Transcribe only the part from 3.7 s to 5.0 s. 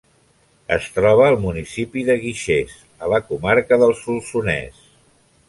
del Solsonès.